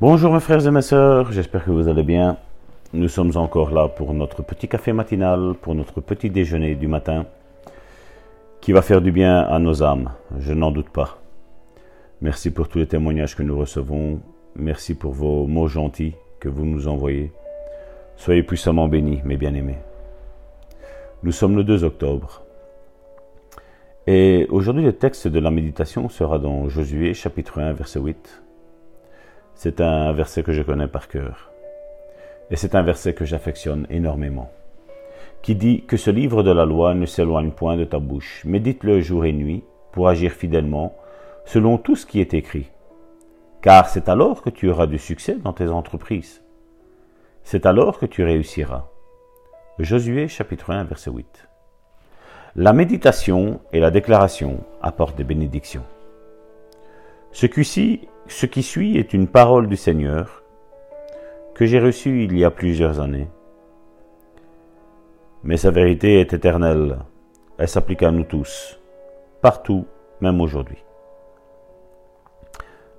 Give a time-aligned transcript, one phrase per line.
[0.00, 2.38] Bonjour mes frères et mes sœurs, j'espère que vous allez bien.
[2.94, 7.26] Nous sommes encore là pour notre petit café matinal, pour notre petit déjeuner du matin,
[8.62, 10.08] qui va faire du bien à nos âmes,
[10.38, 11.18] je n'en doute pas.
[12.22, 14.20] Merci pour tous les témoignages que nous recevons,
[14.56, 17.30] merci pour vos mots gentils que vous nous envoyez.
[18.16, 19.80] Soyez puissamment bénis, mes bien-aimés.
[21.24, 22.40] Nous sommes le 2 octobre.
[24.06, 28.42] Et aujourd'hui, le texte de la méditation sera dans Josué chapitre 1, verset 8.
[29.54, 31.50] C'est un verset que je connais par cœur.
[32.50, 34.50] Et c'est un verset que j'affectionne énormément.
[35.42, 38.42] Qui dit que ce livre de la loi ne s'éloigne point de ta bouche.
[38.44, 40.96] Médite-le jour et nuit pour agir fidèlement
[41.44, 42.70] selon tout ce qui est écrit.
[43.62, 46.42] Car c'est alors que tu auras du succès dans tes entreprises.
[47.42, 48.86] C'est alors que tu réussiras.
[49.78, 51.48] Josué chapitre 1 verset 8.
[52.56, 55.84] La méditation et la déclaration apportent des bénédictions.
[57.40, 60.42] Ce qui, suit est une parole du Seigneur
[61.54, 63.30] que j'ai reçue il y a plusieurs années.
[65.42, 66.98] Mais sa vérité est éternelle.
[67.56, 68.78] Elle s'applique à nous tous,
[69.40, 69.86] partout,
[70.20, 70.84] même aujourd'hui.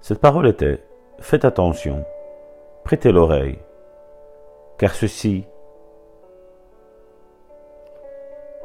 [0.00, 0.82] Cette parole était
[1.18, 2.02] Faites attention,
[2.84, 3.58] prêtez l'oreille,
[4.78, 5.44] car ceci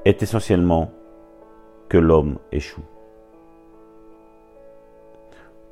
[0.05, 0.93] est essentiellement
[1.89, 2.85] que l'homme échoue.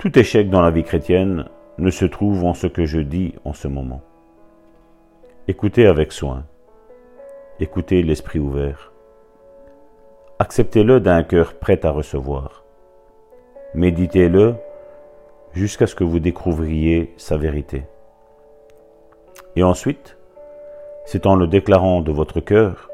[0.05, 3.53] Tout échec dans la vie chrétienne ne se trouve en ce que je dis en
[3.53, 4.03] ce moment.
[5.47, 6.45] Écoutez avec soin.
[7.59, 8.93] Écoutez l'esprit ouvert.
[10.37, 12.65] Acceptez-le d'un cœur prêt à recevoir.
[13.73, 14.53] Méditez-le
[15.53, 17.87] jusqu'à ce que vous découvriez sa vérité.
[19.55, 20.19] Et ensuite,
[21.05, 22.91] c'est en le déclarant de votre cœur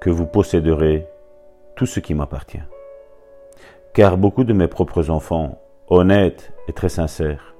[0.00, 1.06] que vous posséderez
[1.76, 2.64] tout ce qui m'appartient.
[3.92, 5.58] Car beaucoup de mes propres enfants,
[5.90, 7.54] honnêtes et très sincères,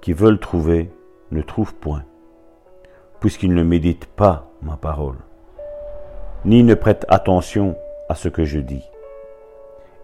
[0.00, 0.90] qui veulent trouver,
[1.30, 2.04] ne trouvent point,
[3.20, 5.18] puisqu'ils ne méditent pas ma parole,
[6.44, 7.76] ni ne prêtent attention
[8.08, 8.84] à ce que je dis,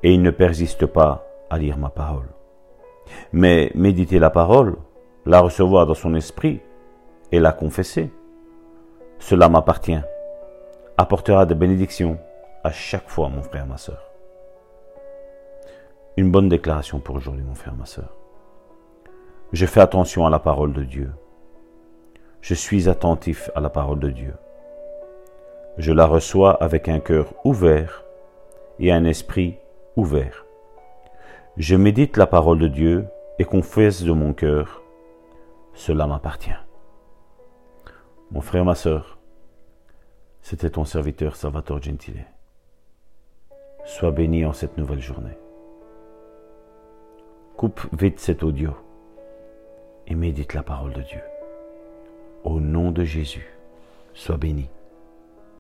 [0.03, 2.28] et ils ne persistent pas à lire ma parole.
[3.33, 4.77] Mais méditer la parole,
[5.27, 6.61] la recevoir dans son esprit
[7.33, 8.11] et la confesser,
[9.19, 10.01] cela m'appartient
[10.97, 12.19] apportera des bénédictions
[12.62, 14.14] à chaque fois, mon frère, ma soeur.
[16.17, 18.15] Une bonne déclaration pour aujourd'hui, mon frère, ma soeur.
[19.53, 21.11] Je fais attention à la parole de Dieu.
[22.41, 24.35] Je suis attentif à la parole de Dieu.
[25.77, 28.05] Je la reçois avec un cœur ouvert
[28.79, 29.57] et un esprit
[29.97, 30.45] ouvert.
[31.57, 33.07] Je médite la parole de Dieu
[33.41, 34.83] et confesse de mon cœur,
[35.73, 36.51] cela m'appartient.
[38.31, 39.19] Mon frère, ma soeur,
[40.43, 42.25] c'était ton serviteur Salvatore Gentile.
[43.85, 45.37] Sois béni en cette nouvelle journée.
[47.56, 48.72] Coupe vite cet audio
[50.09, 51.20] et médite la parole de Dieu.
[52.42, 53.47] Au nom de Jésus,
[54.12, 54.69] sois béni.